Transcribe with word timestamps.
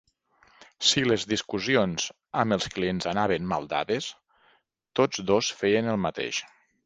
Si 0.91 1.01
les 1.09 1.25
discussions 1.33 2.07
amb 2.45 2.55
els 2.57 2.65
clients 2.77 3.07
anaven 3.13 3.45
mal 3.53 3.69
dades, 3.75 4.09
tots 5.01 5.23
dos 5.33 5.53
feien 5.63 5.93
el 5.95 6.01
mateix. 6.07 6.41